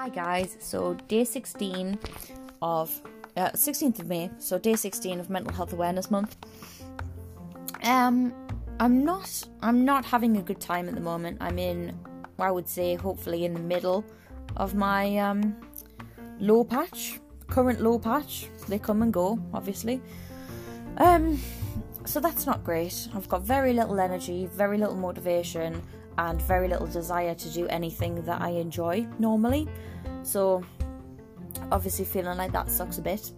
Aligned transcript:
Hi 0.00 0.08
guys, 0.08 0.56
so 0.60 0.94
day 1.08 1.24
16 1.24 1.98
of 2.62 3.02
uh, 3.36 3.50
16th 3.50 3.98
of 3.98 4.08
May, 4.08 4.30
so 4.38 4.58
day 4.58 4.74
16 4.74 5.20
of 5.20 5.28
Mental 5.28 5.52
Health 5.52 5.74
Awareness 5.74 6.10
Month. 6.10 6.38
Um, 7.82 8.32
I'm 8.80 9.04
not 9.04 9.44
I'm 9.60 9.84
not 9.84 10.06
having 10.06 10.38
a 10.38 10.42
good 10.42 10.58
time 10.58 10.88
at 10.88 10.94
the 10.94 11.02
moment. 11.02 11.36
I'm 11.42 11.58
in, 11.58 12.00
I 12.38 12.50
would 12.50 12.66
say, 12.66 12.94
hopefully 12.94 13.44
in 13.44 13.52
the 13.52 13.60
middle 13.60 14.02
of 14.56 14.74
my 14.74 15.18
um, 15.18 15.54
low 16.38 16.64
patch, 16.64 17.20
current 17.48 17.82
low 17.82 17.98
patch. 17.98 18.48
They 18.68 18.78
come 18.78 19.02
and 19.02 19.12
go, 19.12 19.38
obviously. 19.52 20.00
Um, 20.96 21.38
so 22.06 22.20
that's 22.20 22.46
not 22.46 22.64
great. 22.64 23.06
I've 23.14 23.28
got 23.28 23.42
very 23.42 23.74
little 23.74 24.00
energy, 24.00 24.46
very 24.46 24.78
little 24.78 24.96
motivation, 24.96 25.82
and 26.18 26.40
very 26.42 26.68
little 26.68 26.86
desire 26.86 27.34
to 27.34 27.48
do 27.50 27.66
anything 27.68 28.22
that 28.24 28.40
I 28.40 28.50
enjoy 28.50 29.06
normally. 29.18 29.68
So, 30.22 30.62
obviously, 31.72 32.04
feeling 32.04 32.36
like 32.36 32.52
that 32.52 32.70
sucks 32.70 32.98
a 32.98 33.02
bit. 33.02 33.32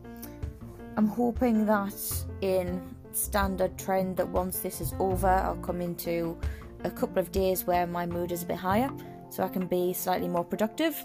I'm 0.97 1.07
hoping 1.07 1.65
that 1.67 2.25
in 2.41 2.83
standard 3.13 3.79
trend 3.79 4.17
that 4.17 4.29
once 4.29 4.59
this 4.59 4.81
is 4.81 4.95
over, 4.99 5.29
I'll 5.29 5.57
come 5.57 5.81
into 5.81 6.37
a 6.85 6.91
couple 6.91 7.19
of 7.19 7.31
days 7.31 7.65
where 7.67 7.87
my 7.87 8.07
mood 8.07 8.33
is 8.33 8.43
a 8.43 8.47
bit 8.47 8.57
higher, 8.57 8.91
so 9.31 9.43
I 9.43 9.49
can 9.49 9.67
be 9.67 9.93
slightly 9.93 10.29
more 10.29 10.45
productive. 10.45 11.05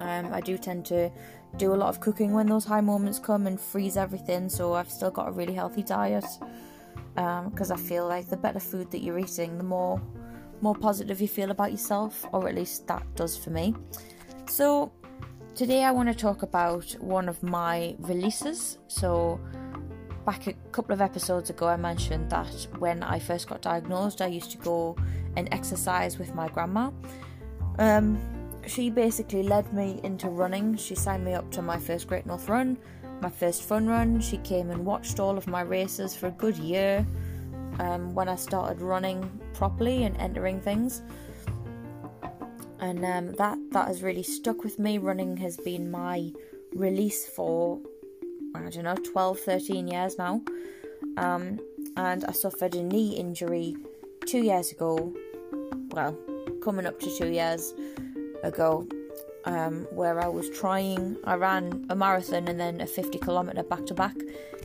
Um, 0.00 0.32
I 0.32 0.40
do 0.40 0.56
tend 0.56 0.86
to 0.86 1.10
do 1.56 1.74
a 1.74 1.76
lot 1.76 1.88
of 1.88 2.00
cooking 2.00 2.32
when 2.32 2.46
those 2.46 2.64
high 2.64 2.80
moments 2.80 3.18
come 3.18 3.46
and 3.46 3.60
freeze 3.60 3.96
everything, 3.96 4.48
so 4.48 4.74
I've 4.74 4.90
still 4.90 5.10
got 5.10 5.28
a 5.28 5.32
really 5.32 5.54
healthy 5.54 5.82
diet 5.82 6.24
because 7.50 7.70
um, 7.72 7.76
I 7.76 7.80
feel 7.80 8.06
like 8.06 8.28
the 8.28 8.36
better 8.36 8.60
food 8.60 8.92
that 8.92 9.02
you're 9.02 9.18
eating, 9.18 9.58
the 9.58 9.64
more 9.64 10.00
more 10.60 10.74
positive 10.74 11.20
you 11.20 11.28
feel 11.28 11.50
about 11.50 11.70
yourself, 11.70 12.26
or 12.32 12.48
at 12.48 12.54
least 12.54 12.86
that 12.86 13.04
does 13.14 13.36
for 13.36 13.50
me. 13.50 13.74
So 14.46 14.92
today 15.54 15.84
I 15.84 15.90
want 15.90 16.08
to 16.08 16.14
talk 16.14 16.42
about 16.42 16.84
one 17.00 17.28
of 17.28 17.42
my 17.42 17.96
releases. 17.98 18.78
So 18.88 19.40
back 20.26 20.46
a 20.46 20.52
couple 20.72 20.92
of 20.92 21.00
episodes 21.00 21.50
ago, 21.50 21.66
I 21.68 21.76
mentioned 21.76 22.30
that 22.30 22.66
when 22.78 23.02
I 23.02 23.18
first 23.18 23.48
got 23.48 23.62
diagnosed, 23.62 24.20
I 24.20 24.26
used 24.26 24.50
to 24.52 24.58
go 24.58 24.96
and 25.36 25.48
exercise 25.52 26.18
with 26.18 26.34
my 26.34 26.48
grandma. 26.48 26.90
Um, 27.78 28.18
she 28.66 28.90
basically 28.90 29.42
led 29.42 29.72
me 29.72 30.00
into 30.02 30.28
running. 30.28 30.76
She 30.76 30.94
signed 30.94 31.24
me 31.24 31.34
up 31.34 31.50
to 31.52 31.62
my 31.62 31.78
first 31.78 32.06
Great 32.08 32.26
North 32.26 32.48
Run, 32.48 32.76
my 33.20 33.28
first 33.28 33.62
fun 33.62 33.86
run. 33.86 34.20
She 34.20 34.38
came 34.38 34.70
and 34.70 34.84
watched 34.84 35.20
all 35.20 35.36
of 35.36 35.46
my 35.46 35.62
races 35.62 36.14
for 36.14 36.28
a 36.28 36.32
good 36.32 36.56
year 36.56 37.06
um, 37.78 38.14
when 38.14 38.28
I 38.28 38.36
started 38.36 38.80
running 38.80 39.28
properly 39.54 40.04
and 40.04 40.16
entering 40.18 40.60
things. 40.60 41.02
And 42.80 43.04
um, 43.04 43.32
that 43.34 43.58
that 43.72 43.88
has 43.88 44.02
really 44.02 44.22
stuck 44.22 44.62
with 44.62 44.78
me. 44.78 44.98
Running 44.98 45.36
has 45.38 45.56
been 45.56 45.90
my 45.90 46.32
release 46.74 47.26
for 47.26 47.80
I 48.54 48.60
don't 48.70 48.84
know 48.84 48.94
12, 48.94 49.40
13 49.40 49.88
years 49.88 50.18
now. 50.18 50.42
Um, 51.16 51.58
and 51.96 52.24
I 52.24 52.32
suffered 52.32 52.74
a 52.74 52.82
knee 52.82 53.16
injury 53.16 53.76
two 54.26 54.42
years 54.42 54.70
ago. 54.72 55.12
Well, 55.90 56.16
coming 56.62 56.86
up 56.86 57.00
to 57.00 57.18
two 57.18 57.28
years 57.28 57.74
ago, 58.44 58.86
um, 59.48 59.86
where 59.90 60.20
I 60.20 60.28
was 60.28 60.50
trying. 60.50 61.16
I 61.24 61.34
ran 61.34 61.86
a 61.88 61.96
marathon 61.96 62.48
and 62.48 62.60
then 62.60 62.80
a 62.80 62.86
50 62.86 63.18
kilometer 63.18 63.62
back 63.62 63.86
to 63.86 63.94
back 63.94 64.16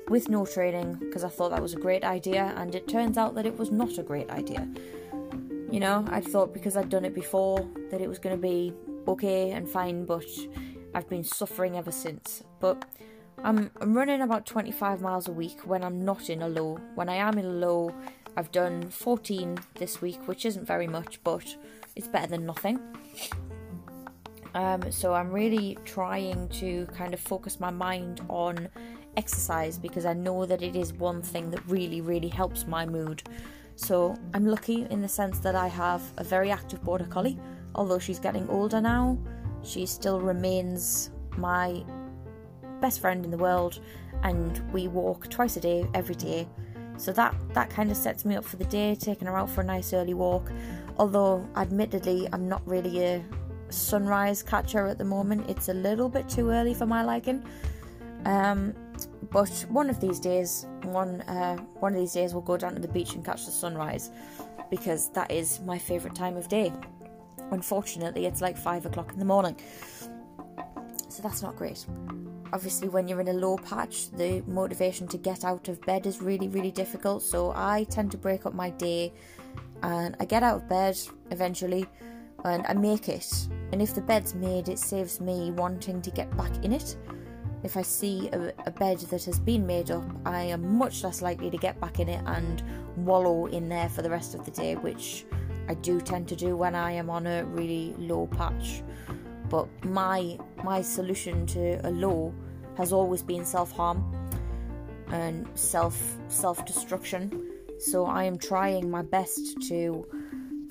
with 0.10 0.28
no 0.28 0.46
training 0.46 0.96
because 0.96 1.24
I 1.24 1.30
thought 1.30 1.52
that 1.52 1.62
was 1.62 1.74
a 1.74 1.80
great 1.80 2.04
idea, 2.04 2.54
and 2.58 2.76
it 2.76 2.88
turns 2.88 3.18
out 3.18 3.36
that 3.36 3.46
it 3.46 3.58
was 3.58 3.72
not 3.72 3.98
a 3.98 4.04
great 4.04 4.30
idea. 4.30 4.68
You 5.72 5.80
know, 5.80 6.06
I 6.10 6.20
thought 6.20 6.54
because 6.54 6.76
I'd 6.76 6.90
done 6.90 7.06
it 7.06 7.16
before 7.16 7.68
that 7.90 8.02
it 8.02 8.10
was 8.10 8.20
going 8.20 8.36
to 8.36 8.42
be 8.42 8.74
okay 9.08 9.52
and 9.52 9.68
fine, 9.68 10.06
but 10.06 10.26
I've 10.94 11.10
been 11.10 11.24
suffering 11.24 11.78
ever 11.78 11.92
since. 11.92 12.44
But 12.60 12.86
I'm, 13.44 13.72
I'm 13.82 13.96
running 13.96 14.22
about 14.22 14.46
25 14.46 15.02
miles 15.02 15.28
a 15.28 15.32
week 15.32 15.62
when 15.62 15.84
I'm 15.84 16.04
not 16.04 16.30
in 16.30 16.42
a 16.42 16.48
low. 16.48 16.80
When 16.96 17.10
I 17.10 17.16
am 17.16 17.38
in 17.40 17.46
a 17.46 17.50
low, 17.50 17.96
I've 18.36 18.52
done 18.52 18.90
14 18.90 19.58
this 19.76 20.02
week, 20.02 20.28
which 20.28 20.46
isn't 20.46 20.68
very 20.68 20.88
much, 20.88 21.24
but 21.24 21.56
it's 21.96 22.08
better 22.08 22.28
than 22.28 22.46
nothing. 22.46 22.80
Um, 24.54 24.92
so 24.92 25.14
I'm 25.14 25.32
really 25.32 25.78
trying 25.86 26.48
to 26.50 26.86
kind 26.88 27.14
of 27.14 27.20
focus 27.20 27.60
my 27.60 27.72
mind 27.72 28.22
on 28.30 28.70
exercise 29.18 29.78
because 29.78 30.06
I 30.06 30.14
know 30.14 30.46
that 30.46 30.62
it 30.62 30.76
is 30.76 30.94
one 30.94 31.22
thing 31.22 31.50
that 31.52 31.66
really, 31.68 32.02
really 32.02 32.28
helps 32.28 32.68
my 32.68 32.86
mood. 32.86 33.24
So 33.76 34.16
I'm 34.34 34.46
lucky 34.46 34.86
in 34.90 35.02
the 35.02 35.08
sense 35.08 35.40
that 35.40 35.56
I 35.56 35.68
have 35.68 36.02
a 36.18 36.24
very 36.24 36.52
active 36.52 36.84
border 36.84 37.06
collie. 37.06 37.40
Although 37.76 38.00
she's 38.00 38.20
getting 38.20 38.48
older 38.50 38.80
now, 38.80 39.18
she 39.64 39.86
still 39.86 40.22
remains 40.22 41.10
my 41.38 41.84
best 42.80 43.00
friend 43.00 43.26
in 43.26 43.32
the 43.32 43.38
world, 43.38 43.80
and 44.24 44.62
we 44.72 44.88
walk 44.88 45.30
twice 45.30 45.58
a 45.58 45.60
day, 45.60 45.88
every 45.94 46.16
day. 46.16 46.48
So 46.98 47.12
that 47.14 47.34
that 47.54 47.72
kind 47.72 47.90
of 47.90 47.98
sets 47.98 48.26
me 48.26 48.36
up 48.36 48.46
for 48.46 48.58
the 48.58 48.66
day, 48.66 48.94
taking 48.94 49.28
her 49.28 49.36
out 49.36 49.50
for 49.50 49.62
a 49.62 49.64
nice 49.64 49.94
early 49.94 50.14
walk. 50.14 50.52
Although, 50.98 51.48
admittedly, 51.56 52.28
I'm 52.32 52.48
not 52.48 52.62
really 52.68 53.04
a 53.04 53.24
sunrise 53.74 54.44
catcher 54.44 54.88
at 54.88 54.98
the 54.98 55.06
moment. 55.06 55.50
It's 55.50 55.70
a 55.70 55.74
little 55.74 56.10
bit 56.10 56.30
too 56.30 56.50
early 56.50 56.74
for 56.74 56.86
my 56.86 57.04
liking. 57.04 57.44
Um, 58.26 58.74
but 59.32 59.66
one 59.70 59.90
of 59.90 60.00
these 60.00 60.20
days, 60.20 60.68
one 60.84 61.22
uh, 61.22 61.58
one 61.80 61.94
of 61.94 62.00
these 62.00 62.14
days, 62.14 62.34
we'll 62.34 62.42
go 62.42 62.58
down 62.58 62.76
to 62.76 62.82
the 62.82 62.88
beach 62.88 63.16
and 63.16 63.26
catch 63.26 63.46
the 63.46 63.52
sunrise 63.52 64.12
because 64.70 65.10
that 65.10 65.32
is 65.32 65.60
my 65.62 65.78
favourite 65.78 66.16
time 66.16 66.38
of 66.38 66.48
day. 66.48 66.72
Unfortunately, 67.52 68.26
it's 68.26 68.42
like 68.42 68.58
five 68.58 68.86
o'clock 68.86 69.12
in 69.12 69.20
the 69.20 69.26
morning, 69.26 69.56
so 71.10 71.22
that's 71.22 71.42
not 71.42 71.56
great. 71.56 71.86
Obviously, 72.54 72.88
when 72.88 73.08
you're 73.08 73.20
in 73.20 73.28
a 73.28 73.34
low 73.34 73.58
patch, 73.58 74.12
the 74.12 74.44
motivation 74.48 75.08
to 75.08 75.18
get 75.18 75.44
out 75.44 75.68
of 75.68 75.82
bed 75.82 76.06
is 76.06 76.22
really, 76.22 76.48
really 76.48 76.72
difficult. 76.72 77.24
So 77.24 77.52
I 77.56 77.86
tend 77.90 78.12
to 78.12 78.18
break 78.18 78.46
up 78.46 78.54
my 78.54 78.70
day, 78.70 79.12
and 79.82 80.16
I 80.20 80.26
get 80.26 80.44
out 80.44 80.58
of 80.58 80.70
bed 80.70 80.98
eventually, 81.32 81.86
and 82.46 82.66
I 82.68 82.74
make 82.74 83.10
it. 83.10 83.48
And 83.74 83.82
if 83.82 83.94
the 83.94 84.02
bed's 84.02 84.34
made, 84.36 84.70
it 84.70 84.80
saves 84.80 85.20
me 85.20 85.52
wanting 85.52 86.02
to 86.02 86.12
get 86.12 86.30
back 86.38 86.64
in 86.64 86.72
it 86.72 86.96
if 87.64 87.78
I 87.78 87.82
see 87.82 88.30
a, 88.34 88.54
a, 88.66 88.72
bed 88.72 89.00
that 89.00 89.24
has 89.24 89.40
been 89.40 89.66
made 89.66 89.90
up, 89.90 90.04
I 90.26 90.42
am 90.42 90.78
much 90.78 91.04
less 91.04 91.22
likely 91.22 91.50
to 91.50 91.58
get 91.58 91.80
back 91.80 92.00
in 92.00 92.10
it 92.10 92.22
and 92.26 92.62
wallow 92.98 93.46
in 93.46 93.70
there 93.70 93.88
for 93.88 94.02
the 94.02 94.10
rest 94.10 94.36
of 94.36 94.44
the 94.44 94.52
day, 94.52 94.76
which 94.76 95.26
I 95.70 95.76
do 95.76 96.02
tend 96.02 96.28
to 96.28 96.36
do 96.36 96.58
when 96.58 96.76
I 96.76 96.92
am 96.92 97.10
on 97.10 97.26
a 97.26 97.46
really 97.46 97.96
low 97.98 98.28
patch. 98.28 98.84
But 99.50 99.68
my 99.86 100.38
my 100.64 100.82
solution 100.82 101.46
to 101.48 101.88
a 101.88 101.92
low 101.92 102.34
has 102.76 102.92
always 102.92 103.24
been 103.24 103.46
self-harm 103.46 104.04
and 105.08 105.48
self 105.56 106.18
self-destruction. 106.28 107.50
So 107.80 108.06
I 108.06 108.26
am 108.26 108.38
trying 108.38 108.90
my 108.90 109.04
best 109.04 109.62
to 109.70 110.06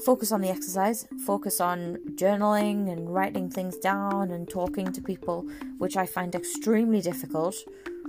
focus 0.05 0.33
on 0.33 0.41
the 0.41 0.49
exercise, 0.49 1.07
focus 1.25 1.61
on 1.61 1.99
journaling 2.15 2.91
and 2.91 3.13
writing 3.13 3.49
things 3.49 3.77
down 3.77 4.31
and 4.31 4.49
talking 4.49 4.93
to 4.93 5.01
people, 5.01 5.47
which 5.79 5.97
I 5.97 6.07
find 6.07 6.35
extremely 6.35 7.01
difficult. 7.01 7.57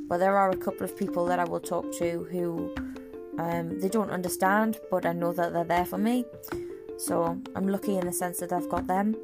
But 0.07 0.17
there 0.17 0.37
are 0.37 0.49
a 0.49 0.57
couple 0.57 0.83
of 0.83 0.97
people 0.97 1.25
that 1.25 1.39
I 1.39 1.43
will 1.43 1.59
talk 1.59 1.91
to 1.99 2.27
who 2.31 2.73
um, 3.37 3.79
they 3.79 3.89
don't 3.89 4.09
understand, 4.09 4.79
but 4.91 5.05
I 5.05 5.13
know 5.13 5.33
that 5.33 5.53
they're 5.53 5.63
there 5.63 5.85
for 5.85 5.97
me. 5.97 6.25
So 6.97 7.39
I'm 7.55 7.67
lucky 7.67 7.97
in 7.97 8.05
the 8.05 8.13
sense 8.13 8.39
that 8.39 8.51
I've 8.51 8.69
got 8.69 8.87
them. 8.87 9.15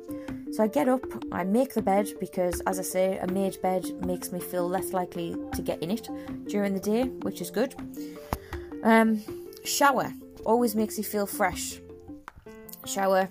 So 0.52 0.64
I 0.64 0.68
get 0.68 0.88
up, 0.88 1.06
I 1.32 1.44
make 1.44 1.74
the 1.74 1.82
bed 1.82 2.08
because, 2.20 2.60
as 2.62 2.80
I 2.80 2.84
say, 2.84 3.18
a 3.18 3.28
made 3.28 3.62
bed 3.62 3.86
makes 4.06 4.32
me 4.32 4.40
feel 4.40 4.68
less 4.68 4.94
likely 4.94 5.36
to 5.54 5.62
get 5.62 5.82
in 5.84 5.92
it 5.92 6.10
during 6.48 6.74
the 6.74 6.80
day, 6.80 7.04
which 7.04 7.40
is 7.40 7.52
good. 7.52 7.76
Um, 8.84 9.22
shower 9.64 10.12
always 10.46 10.76
makes 10.76 10.98
you 10.98 11.04
feel 11.04 11.28
fresh 11.28 11.80
shower. 12.90 13.30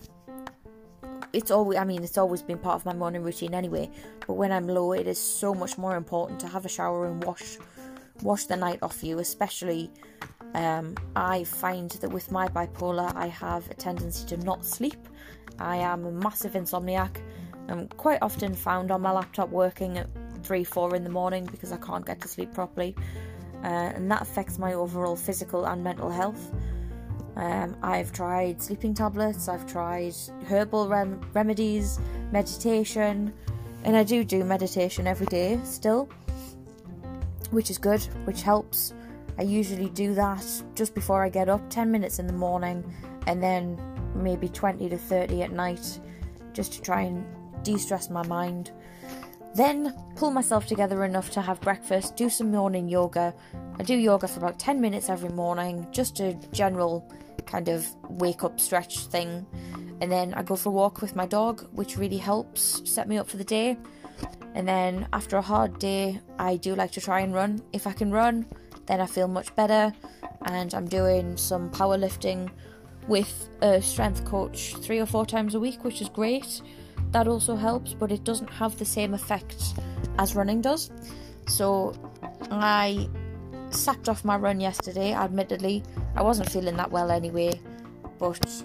It's 1.33 1.51
always, 1.51 1.79
I 1.79 1.85
mean, 1.85 2.03
it's 2.03 2.17
always 2.17 2.43
been 2.43 2.59
part 2.59 2.77
of 2.77 2.87
my 2.87 2.95
morning 2.95 3.23
routine 3.23 3.55
anyway. 3.55 3.91
But 4.27 4.35
when 4.35 4.53
I'm 4.53 4.67
low, 4.67 4.93
it 4.93 5.07
is 5.07 5.21
so 5.21 5.55
much 5.55 5.77
more 5.77 5.97
important 5.97 6.41
to 6.41 6.49
have 6.49 6.65
a 6.65 6.69
shower 6.69 7.07
and 7.07 7.23
wash, 7.25 7.59
wash 8.23 8.45
the 8.45 8.57
night 8.57 8.79
off 8.83 9.03
you. 9.05 9.19
Especially, 9.19 9.91
um, 10.55 10.95
I 11.17 11.45
find 11.45 11.91
that 11.91 12.11
with 12.11 12.31
my 12.31 12.49
bipolar, 12.49 13.15
I 13.15 13.27
have 13.27 13.71
a 13.71 13.75
tendency 13.75 14.27
to 14.29 14.37
not 14.45 14.65
sleep. 14.65 15.09
I 15.59 15.77
am 15.77 16.07
a 16.07 16.13
massive 16.13 16.53
insomniac. 16.53 17.17
I'm 17.69 17.89
quite 17.89 18.21
often 18.23 18.55
found 18.55 18.91
on 18.91 19.03
my 19.03 19.13
laptop 19.13 19.51
working 19.51 19.99
at 19.99 20.09
three, 20.43 20.65
four 20.65 20.95
in 20.95 21.05
the 21.05 21.11
morning 21.11 21.45
because 21.51 21.73
I 21.73 21.77
can't 21.77 22.07
get 22.07 22.21
to 22.23 22.29
sleep 22.29 22.55
properly, 22.55 22.97
uh, 23.63 23.93
and 23.95 24.11
that 24.11 24.23
affects 24.23 24.59
my 24.59 24.73
overall 24.73 25.17
physical 25.17 25.67
and 25.67 25.85
mental 25.85 26.11
health. 26.11 26.51
Um, 27.38 27.76
I've 27.85 28.11
tried 28.11 28.61
sleeping 28.61 28.94
tablets, 28.94 29.49
I've 29.49 29.64
tried 29.64 30.14
herbal 30.49 30.88
rem- 30.88 31.20
remedies, 31.32 32.00
meditation, 32.32 33.32
and 33.85 33.96
I 33.96 34.02
do 34.02 34.25
do 34.25 34.43
meditation 34.44 35.06
every 35.06 35.26
day 35.26 35.61
still, 35.62 36.08
which 37.52 37.70
is 37.70 37.79
good, 37.79 38.02
which 38.25 38.43
helps. 38.43 38.93
I 39.38 39.43
usually 39.43 39.88
do 39.90 40.14
that 40.14 40.44
just 40.75 40.96
before 40.96 41.23
I 41.23 41.29
get 41.29 41.49
up, 41.49 41.62
10 41.70 41.93
minutes 41.93 42.19
in 42.19 42.26
the 42.26 42.32
morning, 42.32 42.85
and 43.29 43.40
then 43.40 43.81
maybe 44.17 44.49
20 44.49 44.88
to 44.88 44.99
30 44.99 45.44
at 45.44 45.52
night, 45.52 46.00
just 46.52 46.73
to 46.73 46.82
try 46.82 47.02
and 47.02 47.25
de 47.62 47.79
stress 47.79 48.11
my 48.11 48.26
mind. 48.26 48.73
Then 49.55 49.94
pull 50.17 50.32
myself 50.32 50.67
together 50.67 51.05
enough 51.05 51.31
to 51.31 51.40
have 51.40 51.61
breakfast, 51.61 52.17
do 52.17 52.29
some 52.29 52.50
morning 52.50 52.88
yoga. 52.88 53.32
I 53.79 53.85
do 53.85 53.94
yoga 53.94 54.26
for 54.26 54.40
about 54.40 54.58
10 54.58 54.81
minutes 54.81 55.08
every 55.08 55.31
morning, 55.31 55.87
just 55.93 56.19
a 56.19 56.35
general 56.50 57.08
kind 57.49 57.69
of 57.69 57.87
wake 58.09 58.45
up 58.45 58.61
stretch 58.61 59.06
thing. 59.06 59.47
And 60.00 60.12
then 60.12 60.35
I 60.35 60.43
go 60.43 60.55
for 60.55 60.69
a 60.69 60.73
walk 60.73 61.00
with 61.00 61.17
my 61.17 61.27
dog, 61.27 61.67
which 61.73 61.97
really 61.97 62.19
helps 62.19 62.83
set 62.85 63.09
me 63.09 63.19
up 63.19 63.29
for 63.29 63.37
the 63.37 63.45
day. 63.45 63.77
And 64.55 64.67
then 64.67 65.09
after 65.12 65.37
a 65.37 65.43
hard 65.43 65.79
day, 65.79 66.21
I 66.39 66.56
do 66.56 66.75
like 66.75 66.93
to 66.93 67.00
try 67.00 67.21
and 67.21 67.35
run. 67.35 67.61
If 67.73 67.87
I 67.87 67.93
can 67.93 68.12
run, 68.12 68.47
then 68.87 69.00
I 69.00 69.06
feel 69.06 69.29
much 69.29 69.55
better. 69.56 69.93
And 70.43 70.73
I'm 70.75 70.87
doing 70.87 71.37
some 71.37 71.71
powerlifting 71.71 72.50
with 73.09 73.49
a 73.62 73.81
strength 73.83 74.25
coach 74.25 74.75
three 74.77 75.00
or 75.00 75.06
four 75.06 75.27
times 75.27 75.55
a 75.55 75.61
week, 75.61 75.83
which 75.83 76.00
is 76.00 76.09
great. 76.09 76.61
That 77.11 77.27
also 77.27 77.56
helps, 77.56 77.95
but 77.95 78.12
it 78.12 78.25
doesn't 78.25 78.50
have 78.50 78.79
the 78.79 78.85
same 78.85 79.15
effect 79.15 79.75
as 80.19 80.35
running 80.37 80.61
does. 80.61 80.91
So 81.47 81.95
I 82.50 83.09
sacked 83.70 84.09
off 84.09 84.25
my 84.25 84.37
run 84.37 84.61
yesterday, 84.61 85.12
admittedly. 85.12 85.82
I 86.17 86.23
wasn't 86.23 86.50
feeling 86.50 86.76
that 86.76 86.91
well 86.91 87.11
anyway, 87.11 87.61
but 88.19 88.65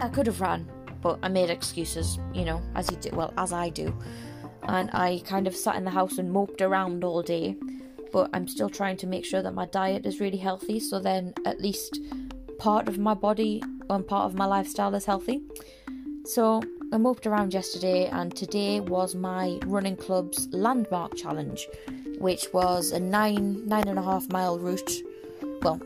I 0.00 0.08
could 0.08 0.26
have 0.26 0.40
ran, 0.40 0.70
but 1.00 1.18
I 1.22 1.28
made 1.28 1.50
excuses, 1.50 2.18
you 2.32 2.44
know, 2.44 2.62
as 2.74 2.90
you 2.90 2.96
do, 2.96 3.10
well, 3.12 3.32
as 3.36 3.52
I 3.52 3.68
do. 3.68 3.96
And 4.64 4.90
I 4.92 5.22
kind 5.24 5.46
of 5.46 5.56
sat 5.56 5.76
in 5.76 5.84
the 5.84 5.90
house 5.90 6.18
and 6.18 6.30
moped 6.30 6.60
around 6.60 7.04
all 7.04 7.22
day, 7.22 7.56
but 8.12 8.30
I'm 8.32 8.48
still 8.48 8.68
trying 8.68 8.96
to 8.98 9.06
make 9.06 9.24
sure 9.24 9.42
that 9.42 9.54
my 9.54 9.66
diet 9.66 10.06
is 10.06 10.20
really 10.20 10.38
healthy, 10.38 10.80
so 10.80 10.98
then 10.98 11.34
at 11.46 11.60
least 11.60 12.00
part 12.58 12.88
of 12.88 12.98
my 12.98 13.14
body 13.14 13.62
and 13.88 14.06
part 14.06 14.26
of 14.26 14.34
my 14.34 14.44
lifestyle 14.44 14.94
is 14.94 15.04
healthy. 15.04 15.42
So 16.24 16.62
I 16.92 16.98
moped 16.98 17.26
around 17.26 17.54
yesterday, 17.54 18.06
and 18.06 18.34
today 18.34 18.80
was 18.80 19.14
my 19.14 19.58
running 19.66 19.96
club's 19.96 20.48
landmark 20.52 21.14
challenge, 21.16 21.66
which 22.18 22.46
was 22.52 22.92
a 22.92 23.00
nine 23.00 23.66
nine 23.66 23.88
and 23.88 23.98
a 23.98 24.02
half 24.02 24.30
mile 24.30 24.58
route. 24.58 24.92
Well, 25.62 25.80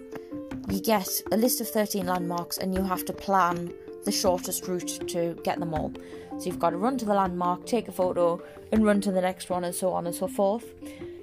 you 0.69 0.81
get 0.81 1.09
a 1.31 1.37
list 1.37 1.61
of 1.61 1.69
13 1.69 2.07
landmarks, 2.07 2.59
and 2.59 2.75
you 2.75 2.83
have 2.83 3.05
to 3.07 3.13
plan 3.13 3.73
the 4.05 4.13
shortest 4.13 4.67
route 4.67 5.09
to 5.09 5.39
get 5.45 5.59
them 5.61 5.75
all. 5.75 5.93
So 6.39 6.47
you've 6.47 6.59
got 6.59 6.71
to 6.71 6.77
run 6.77 6.99
to 6.99 7.05
the 7.05 7.15
landmark, 7.15 7.67
take 7.67 7.89
a 7.89 7.93
photo, 7.93 8.43
and 8.73 8.85
run 8.85 9.01
to 9.03 9.13
the 9.13 9.21
next 9.21 9.51
one, 9.51 9.65
and 9.65 9.75
so 9.75 9.93
on 9.93 10.07
and 10.07 10.15
so 10.15 10.27
forth. 10.27 10.65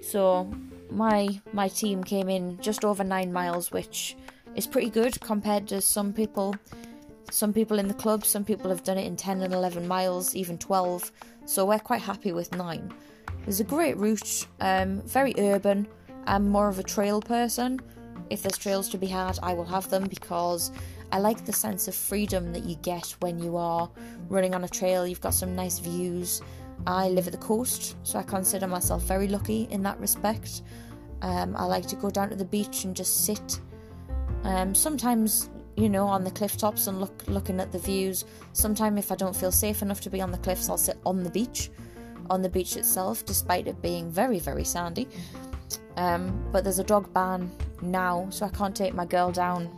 So 0.02 0.52
my 0.92 1.42
my 1.54 1.68
team 1.68 2.04
came 2.04 2.30
in 2.30 2.60
just 2.62 2.86
over 2.86 3.04
nine 3.04 3.34
miles, 3.34 3.72
which 3.72 4.16
is 4.56 4.68
pretty 4.68 4.90
good 4.90 5.20
compared 5.22 5.68
to 5.68 5.82
some 5.82 6.14
people. 6.14 6.56
Some 7.32 7.54
people 7.54 7.78
in 7.78 7.88
the 7.88 7.94
club, 7.94 8.26
some 8.26 8.44
people 8.44 8.70
have 8.72 8.84
done 8.84 8.98
it 8.98 9.06
in 9.06 9.16
10 9.16 9.44
and 9.44 9.54
11 9.54 9.88
miles, 9.88 10.36
even 10.36 10.58
12. 10.58 11.12
So 11.46 11.66
we're 11.66 11.78
quite 11.78 12.02
happy 12.02 12.32
with 12.32 12.56
nine. 12.56 12.92
There's 13.46 13.60
a 13.60 13.64
great 13.64 13.98
route, 13.98 14.48
um, 14.60 15.02
very 15.02 15.34
urban. 15.38 15.88
I'm 16.28 16.48
more 16.48 16.70
of 16.70 16.78
a 16.78 16.84
trail 16.84 17.22
person. 17.22 17.80
If 18.30 18.44
there's 18.44 18.58
trails 18.58 18.90
to 18.90 18.98
be 18.98 19.08
had, 19.08 19.40
I 19.42 19.54
will 19.54 19.66
have 19.66 19.90
them 19.90 20.06
because 20.08 20.72
I 21.12 21.18
like 21.18 21.46
the 21.46 21.54
sense 21.54 21.88
of 21.88 21.96
freedom 21.96 22.54
that 22.54 22.64
you 22.66 22.76
get 22.76 23.16
when 23.22 23.40
you 23.40 23.58
are 23.58 23.90
running 24.28 24.54
on 24.54 24.64
a 24.64 24.70
trail. 24.70 25.08
You've 25.08 25.22
got 25.22 25.34
some 25.34 25.56
nice 25.56 25.80
views. 25.80 26.42
I 26.86 27.10
live 27.10 27.26
at 27.26 27.32
the 27.32 27.40
coast, 27.40 27.98
so 28.04 28.20
I 28.20 28.24
consider 28.24 28.68
myself 28.68 29.04
very 29.04 29.28
lucky 29.28 29.68
in 29.72 29.82
that 29.84 30.00
respect. 30.00 30.62
Um, 31.22 31.56
I 31.56 31.64
like 31.64 31.88
to 31.88 31.96
go 31.96 32.10
down 32.10 32.30
to 32.30 32.36
the 32.36 32.46
beach 32.46 32.86
and 32.86 32.96
just 32.96 33.26
sit. 33.26 33.60
Um, 34.44 34.74
sometimes, 34.76 35.50
you 35.76 35.90
know, 35.90 36.06
on 36.08 36.24
the 36.24 36.32
cliff 36.32 36.56
tops 36.56 36.88
and 36.88 37.00
look 37.00 37.24
looking 37.28 37.60
at 37.60 37.72
the 37.72 37.80
views. 37.80 38.26
Sometimes, 38.54 39.00
if 39.00 39.12
I 39.12 39.16
don't 39.16 39.36
feel 39.36 39.52
safe 39.52 39.82
enough 39.82 40.02
to 40.02 40.10
be 40.10 40.22
on 40.22 40.32
the 40.32 40.38
cliffs, 40.38 40.70
I'll 40.70 40.78
sit 40.78 40.98
on 41.06 41.24
the 41.24 41.30
beach, 41.30 41.70
on 42.30 42.42
the 42.42 42.50
beach 42.50 42.78
itself, 42.78 43.26
despite 43.26 43.68
it 43.68 43.82
being 43.82 44.10
very, 44.12 44.40
very 44.40 44.64
sandy. 44.64 45.08
Um, 45.98 46.48
but 46.52 46.64
there's 46.64 46.80
a 46.80 46.84
dog 46.84 47.14
ban 47.14 47.52
now, 47.82 48.28
so 48.30 48.46
I 48.46 48.50
can't 48.50 48.76
take 48.76 48.94
my 48.94 49.06
girl 49.06 49.32
down 49.32 49.70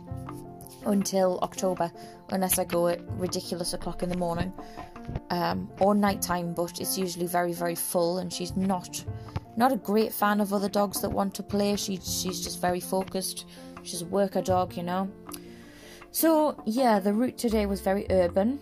until 0.86 1.38
October, 1.42 1.90
unless 2.30 2.58
I 2.58 2.64
go 2.64 2.88
at 2.88 3.00
ridiculous 3.12 3.72
o'clock 3.72 4.02
in 4.02 4.08
the 4.08 4.16
morning 4.16 4.52
um, 5.30 5.70
or 5.80 5.94
nighttime. 5.94 6.54
But 6.54 6.80
it's 6.80 6.96
usually 6.96 7.26
very 7.26 7.52
very 7.52 7.74
full, 7.74 8.18
and 8.18 8.32
she's 8.32 8.56
not 8.56 9.04
not 9.56 9.72
a 9.72 9.76
great 9.76 10.12
fan 10.12 10.40
of 10.40 10.52
other 10.52 10.68
dogs 10.68 11.00
that 11.02 11.10
want 11.10 11.34
to 11.34 11.42
play. 11.42 11.76
She 11.76 11.96
she's 11.96 12.42
just 12.42 12.60
very 12.60 12.80
focused. 12.80 13.46
She's 13.82 14.02
a 14.02 14.06
worker 14.06 14.42
dog, 14.42 14.76
you 14.76 14.82
know. 14.82 15.10
So 16.10 16.62
yeah, 16.66 16.98
the 17.00 17.12
route 17.12 17.38
today 17.38 17.66
was 17.66 17.80
very 17.80 18.06
urban, 18.10 18.60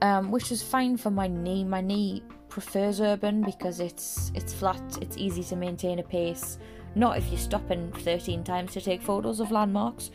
um, 0.00 0.30
which 0.30 0.50
was 0.50 0.62
fine 0.62 0.96
for 0.96 1.10
my 1.10 1.26
knee. 1.26 1.64
My 1.64 1.80
knee 1.80 2.22
prefers 2.48 3.00
urban 3.00 3.42
because 3.42 3.80
it's 3.80 4.32
it's 4.34 4.52
flat, 4.52 4.98
it's 5.00 5.16
easy 5.16 5.42
to 5.44 5.56
maintain 5.56 5.98
a 5.98 6.02
pace. 6.02 6.58
Not 6.94 7.18
if 7.18 7.28
you're 7.28 7.38
stopping 7.38 7.92
13 7.92 8.44
times 8.44 8.72
to 8.72 8.80
take 8.80 9.02
photos 9.02 9.40
of 9.40 9.50
landmarks, 9.50 10.10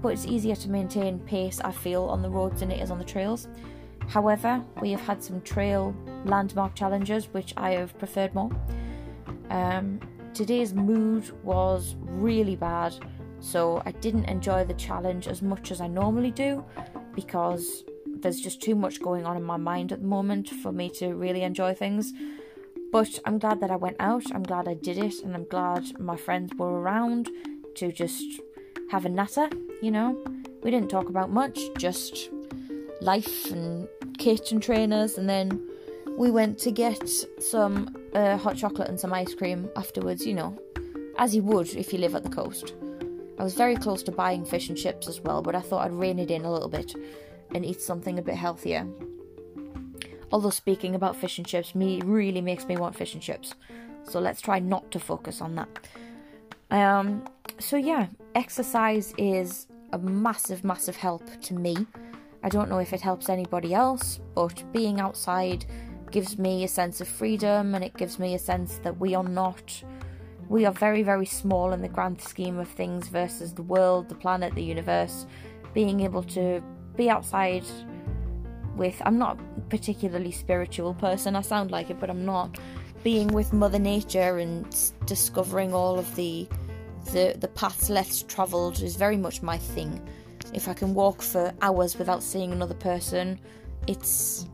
but 0.00 0.08
it's 0.08 0.26
easier 0.26 0.56
to 0.56 0.70
maintain 0.70 1.18
pace, 1.20 1.60
I 1.60 1.72
feel, 1.72 2.04
on 2.04 2.22
the 2.22 2.30
roads 2.30 2.60
than 2.60 2.70
it 2.70 2.80
is 2.80 2.90
on 2.90 2.98
the 2.98 3.04
trails. 3.04 3.48
However, 4.08 4.62
we 4.80 4.90
have 4.90 5.00
had 5.00 5.22
some 5.22 5.40
trail 5.42 5.94
landmark 6.24 6.74
challenges 6.74 7.26
which 7.32 7.54
I 7.56 7.70
have 7.72 7.96
preferred 7.98 8.34
more. 8.34 8.50
Um, 9.50 10.00
today's 10.34 10.74
mood 10.74 11.30
was 11.44 11.96
really 12.00 12.56
bad, 12.56 12.94
so 13.40 13.82
I 13.84 13.92
didn't 13.92 14.24
enjoy 14.24 14.64
the 14.64 14.74
challenge 14.74 15.28
as 15.28 15.42
much 15.42 15.70
as 15.70 15.80
I 15.80 15.86
normally 15.88 16.30
do 16.30 16.64
because 17.14 17.84
there's 18.22 18.40
just 18.40 18.62
too 18.62 18.74
much 18.74 19.02
going 19.02 19.26
on 19.26 19.36
in 19.36 19.42
my 19.42 19.56
mind 19.56 19.92
at 19.92 20.00
the 20.00 20.06
moment 20.06 20.48
for 20.48 20.72
me 20.72 20.88
to 20.90 21.14
really 21.14 21.42
enjoy 21.42 21.74
things. 21.74 22.12
But 22.92 23.18
I'm 23.24 23.38
glad 23.38 23.60
that 23.60 23.70
I 23.70 23.76
went 23.76 23.96
out, 24.00 24.24
I'm 24.34 24.42
glad 24.42 24.68
I 24.68 24.74
did 24.74 24.98
it, 24.98 25.14
and 25.24 25.34
I'm 25.34 25.44
glad 25.44 25.98
my 25.98 26.16
friends 26.16 26.52
were 26.56 26.80
around 26.80 27.30
to 27.76 27.90
just 27.90 28.24
have 28.90 29.06
a 29.06 29.08
natter, 29.08 29.48
you 29.80 29.90
know. 29.90 30.22
We 30.62 30.70
didn't 30.70 30.90
talk 30.90 31.08
about 31.08 31.30
much, 31.30 31.58
just 31.78 32.30
life 33.00 33.50
and 33.50 33.88
kit 34.18 34.52
and 34.52 34.62
trainers, 34.62 35.18
and 35.18 35.28
then 35.28 35.66
we 36.18 36.30
went 36.30 36.58
to 36.58 36.70
get 36.70 37.08
some 37.40 37.96
uh, 38.14 38.36
hot 38.36 38.56
chocolate 38.56 38.88
and 38.88 39.00
some 39.00 39.12
ice 39.12 39.34
cream 39.34 39.70
afterwards, 39.76 40.26
you 40.26 40.34
know, 40.34 40.58
as 41.16 41.34
you 41.34 41.42
would 41.42 41.74
if 41.74 41.92
you 41.92 41.98
live 41.98 42.14
at 42.14 42.22
the 42.22 42.28
coast. 42.28 42.74
I 43.38 43.42
was 43.42 43.54
very 43.54 43.74
close 43.74 44.02
to 44.04 44.12
buying 44.12 44.44
fish 44.44 44.68
and 44.68 44.76
chips 44.76 45.08
as 45.08 45.20
well, 45.20 45.42
but 45.42 45.54
I 45.54 45.60
thought 45.60 45.84
I'd 45.84 45.92
rein 45.92 46.18
it 46.18 46.30
in 46.30 46.44
a 46.44 46.52
little 46.52 46.68
bit 46.68 46.94
and 47.54 47.64
eat 47.64 47.80
something 47.80 48.18
a 48.18 48.22
bit 48.22 48.34
healthier. 48.34 48.86
Although 50.30 50.50
speaking 50.50 50.94
about 50.94 51.16
fish 51.16 51.38
and 51.38 51.46
chips, 51.46 51.74
me 51.74 52.00
really 52.02 52.40
makes 52.40 52.66
me 52.66 52.76
want 52.76 52.96
fish 52.96 53.12
and 53.14 53.22
chips. 53.22 53.54
So 54.04 54.18
let's 54.18 54.40
try 54.40 54.58
not 54.58 54.90
to 54.92 54.98
focus 54.98 55.40
on 55.40 55.54
that. 55.56 55.68
Um, 56.70 57.28
so 57.58 57.76
yeah, 57.76 58.06
exercise 58.34 59.12
is 59.18 59.66
a 59.92 59.98
massive, 59.98 60.64
massive 60.64 60.96
help 60.96 61.22
to 61.42 61.54
me. 61.54 61.86
I 62.42 62.48
don't 62.48 62.68
know 62.68 62.78
if 62.78 62.92
it 62.92 63.00
helps 63.02 63.28
anybody 63.28 63.74
else, 63.74 64.20
but 64.34 64.64
being 64.72 65.00
outside 65.00 65.66
gives 66.10 66.38
me 66.38 66.64
a 66.64 66.68
sense 66.68 67.00
of 67.00 67.08
freedom 67.08 67.74
and 67.74 67.84
it 67.84 67.96
gives 67.96 68.18
me 68.18 68.34
a 68.34 68.38
sense 68.38 68.78
that 68.78 68.98
we 68.98 69.14
are 69.14 69.24
not 69.24 69.82
we 70.48 70.66
are 70.66 70.72
very 70.72 71.02
very 71.02 71.24
small 71.24 71.72
in 71.72 71.80
the 71.80 71.88
grand 71.88 72.20
scheme 72.20 72.58
of 72.58 72.68
things 72.68 73.08
versus 73.08 73.54
the 73.54 73.62
world, 73.62 74.08
the 74.08 74.14
planet, 74.14 74.54
the 74.54 74.62
universe. 74.62 75.26
Being 75.72 76.00
able 76.00 76.22
to 76.24 76.62
be 76.96 77.10
outside 77.10 77.64
with 78.76 79.00
I'm 79.04 79.18
not 79.18 79.38
a 79.38 79.60
particularly 79.62 80.32
spiritual 80.32 80.94
person. 80.94 81.36
I 81.36 81.42
sound 81.42 81.70
like 81.70 81.90
it, 81.90 82.00
but 82.00 82.10
I'm 82.10 82.24
not. 82.24 82.58
Being 83.02 83.28
with 83.28 83.52
Mother 83.52 83.78
Nature 83.78 84.38
and 84.38 84.64
discovering 85.06 85.74
all 85.74 85.98
of 85.98 86.14
the 86.14 86.48
the 87.06 87.36
the 87.38 87.48
paths 87.48 87.90
less 87.90 88.22
travelled 88.22 88.80
is 88.80 88.96
very 88.96 89.16
much 89.16 89.42
my 89.42 89.58
thing. 89.58 90.00
If 90.54 90.68
I 90.68 90.74
can 90.74 90.94
walk 90.94 91.22
for 91.22 91.52
hours 91.62 91.98
without 91.98 92.22
seeing 92.22 92.52
another 92.52 92.74
person, 92.74 93.38
it's 93.86 94.46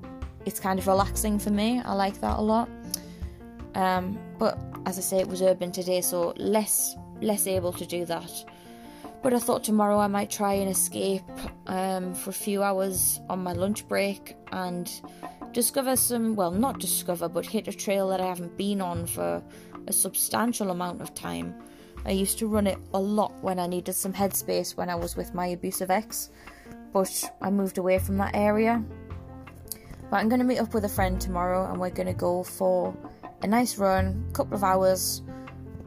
it's 0.47 0.61
kind 0.61 0.79
of 0.79 0.87
relaxing 0.87 1.39
for 1.39 1.51
me. 1.51 1.81
I 1.85 1.93
like 1.93 2.21
that 2.21 2.39
a 2.39 2.43
lot. 2.43 2.69
Um, 3.75 4.19
but 4.39 4.59
as 4.87 4.99
I 4.99 5.03
say, 5.03 5.19
it 5.19 5.29
was 5.29 5.43
urban 5.43 5.71
today, 5.71 6.01
so 6.01 6.33
less 6.37 6.97
less 7.21 7.47
able 7.47 7.73
to 7.73 7.85
do 7.85 8.05
that. 8.07 8.45
But 9.23 9.35
I 9.35 9.39
thought 9.41 9.65
tomorrow 9.65 9.99
I 9.99 10.07
might 10.07 10.31
try 10.31 10.55
and 10.55 10.71
escape 10.71 11.23
um, 11.67 12.15
for 12.15 12.31
a 12.31 12.33
few 12.33 12.63
hours 12.63 13.21
on 13.29 13.43
my 13.43 13.53
lunch 13.53 13.87
break 13.89 14.37
and 14.53 14.89
discover 15.53 15.97
some, 15.97 16.37
well, 16.37 16.53
not 16.53 16.79
discover, 16.79 17.29
but 17.29 17.45
hit 17.45 17.67
a 17.67 17.73
trail 17.73 18.09
that 18.09 18.21
I 18.21 18.27
haven't 18.27 18.57
been 18.57 18.81
on 18.81 19.07
for 19.07 19.43
a 19.87 19.93
substantial 19.93 20.71
amount 20.71 21.01
of 21.01 21.15
time. 21.15 21.55
I 22.07 22.13
used 22.13 22.39
to 22.39 22.47
run 22.47 22.67
it 22.67 22.79
a 22.95 23.01
lot 23.01 23.33
when 23.43 23.59
I 23.59 23.67
needed 23.67 23.95
some 23.95 24.13
headspace 24.13 24.77
when 24.77 24.89
I 24.89 24.95
was 24.95 25.17
with 25.17 25.35
my 25.35 25.49
abusive 25.49 25.91
ex, 25.91 26.31
but 26.93 27.25
I 27.43 27.51
moved 27.51 27.79
away 27.79 27.99
from 27.99 28.19
that 28.19 28.37
area. 28.37 28.83
But 30.11 30.19
I'm 30.19 30.29
going 30.29 30.41
to 30.41 30.47
meet 30.47 30.59
up 30.59 30.73
with 30.75 30.85
a 30.85 30.89
friend 30.89 31.21
tomorrow 31.21 31.71
and 31.71 31.81
we're 31.81 31.91
going 31.91 32.07
to 32.07 32.15
go 32.15 32.45
for 32.45 32.97
a 33.43 33.47
nice 33.47 33.79
run, 33.79 34.27
a 34.31 34.33
couple 34.33 34.55
of 34.55 34.65
hours, 34.65 35.23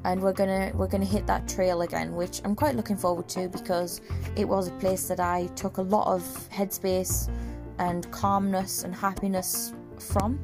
and 0.04 0.22
we're 0.22 0.34
gonna 0.34 0.72
we're 0.74 0.88
gonna 0.88 1.06
hit 1.06 1.28
that 1.28 1.48
trail 1.48 1.82
again, 1.82 2.16
which 2.16 2.42
I'm 2.44 2.56
quite 2.56 2.76
looking 2.76 2.98
forward 2.98 3.28
to 3.30 3.48
because 3.50 4.02
it 4.36 4.48
was 4.48 4.68
a 4.68 4.72
place 4.74 5.08
that 5.08 5.20
I 5.20 5.48
took 5.56 5.78
a 5.78 5.82
lot 5.82 6.08
of 6.08 6.22
headspace 6.50 7.30
and 7.78 8.10
calmness 8.12 8.84
and 8.84 8.94
happiness 8.94 9.74
from. 10.00 10.40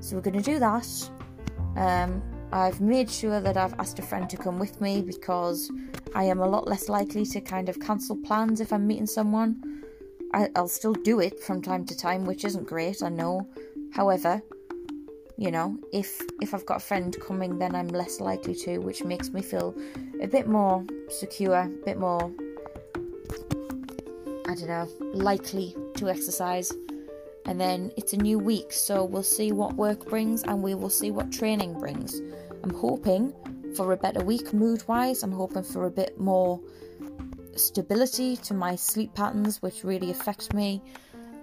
So 0.00 0.16
we're 0.16 0.22
to 0.22 0.40
do 0.40 0.58
that. 0.58 1.10
Um, 1.76 2.22
I've 2.52 2.80
made 2.80 3.10
sure 3.10 3.40
that 3.40 3.56
I've 3.56 3.74
asked 3.78 3.98
a 3.98 4.02
friend 4.02 4.30
to 4.30 4.36
come 4.36 4.58
with 4.58 4.80
me 4.80 5.02
because 5.02 5.70
I 6.14 6.24
am 6.24 6.40
a 6.40 6.48
lot 6.48 6.68
less 6.68 6.88
likely 6.88 7.26
to 7.26 7.40
kind 7.40 7.68
of 7.68 7.80
cancel 7.80 8.16
plans 8.16 8.60
if 8.60 8.72
I'm 8.72 8.86
meeting 8.86 9.06
someone. 9.06 9.82
I, 10.32 10.48
will 10.54 10.68
still 10.68 10.92
do 10.92 11.20
it 11.20 11.40
from 11.40 11.60
time 11.60 11.84
to 11.86 11.96
time, 11.96 12.24
which 12.24 12.44
isn't 12.44 12.66
great, 12.66 13.02
I 13.02 13.08
know. 13.08 13.48
However, 13.92 14.42
you 15.38 15.50
know, 15.50 15.78
if 15.92 16.22
if 16.40 16.54
I've 16.54 16.64
got 16.64 16.78
a 16.78 16.80
friend 16.80 17.14
coming, 17.20 17.58
then 17.58 17.74
I'm 17.74 17.88
less 17.88 18.20
likely 18.20 18.54
to, 18.54 18.78
which 18.78 19.04
makes 19.04 19.32
me 19.32 19.42
feel 19.42 19.74
a 20.20 20.26
bit 20.26 20.48
more 20.48 20.84
secure, 21.08 21.60
a 21.60 21.68
bit 21.84 21.98
more, 21.98 22.32
I 24.46 24.54
don't 24.54 24.68
know, 24.68 24.88
likely 25.12 25.74
to 25.96 26.08
exercise. 26.08 26.72
And 27.44 27.60
then 27.60 27.92
it's 27.96 28.12
a 28.12 28.16
new 28.16 28.38
week, 28.38 28.72
so 28.72 29.04
we'll 29.04 29.22
see 29.22 29.52
what 29.52 29.74
work 29.74 30.08
brings 30.08 30.42
and 30.42 30.62
we 30.62 30.74
will 30.74 30.90
see 30.90 31.10
what 31.10 31.30
training 31.30 31.78
brings. 31.78 32.20
I'm 32.64 32.74
hoping 32.74 33.32
for 33.76 33.92
a 33.92 33.96
better 33.96 34.24
week 34.24 34.52
mood 34.52 34.82
wise, 34.88 35.22
I'm 35.22 35.32
hoping 35.32 35.62
for 35.62 35.84
a 35.84 35.90
bit 35.90 36.18
more 36.18 36.60
stability 37.54 38.36
to 38.38 38.54
my 38.54 38.74
sleep 38.74 39.14
patterns, 39.14 39.62
which 39.62 39.84
really 39.84 40.10
affect 40.10 40.54
me. 40.54 40.82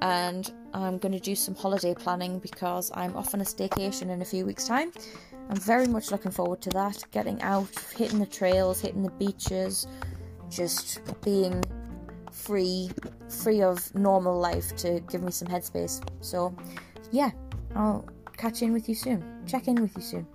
And 0.02 0.52
I'm 0.74 0.98
going 0.98 1.12
to 1.12 1.20
do 1.20 1.36
some 1.36 1.56
holiday 1.56 1.94
planning 1.94 2.40
because 2.40 2.92
I'm 2.96 3.16
off 3.16 3.34
on 3.34 3.42
a 3.42 3.44
staycation 3.44 4.10
in 4.10 4.22
a 4.22 4.26
few 4.26 4.46
weeks' 4.46 4.68
time. 4.68 4.92
I'm 5.50 5.58
very 5.58 5.88
much 5.88 6.12
looking 6.12 6.32
forward 6.32 6.62
to 6.62 6.70
that. 6.72 7.04
Getting 7.12 7.42
out, 7.42 7.70
hitting 7.96 8.20
the 8.20 8.26
trails, 8.26 8.82
hitting 8.82 9.04
the 9.04 9.12
beaches, 9.12 9.88
just 10.50 11.00
being 11.24 11.64
free, 12.32 12.90
free 13.30 13.62
of 13.62 13.94
normal 13.94 14.40
life 14.40 14.76
to 14.78 15.00
give 15.12 15.22
me 15.22 15.32
some 15.32 15.48
headspace. 15.48 16.02
So, 16.22 16.56
yeah, 17.12 17.32
I'll 17.76 18.08
catch 18.38 18.62
in 18.62 18.74
with 18.74 18.90
you 18.90 18.96
soon. 18.96 19.24
Check 19.46 19.68
in 19.68 19.82
with 19.82 19.96
you 19.96 20.02
soon. 20.02 20.28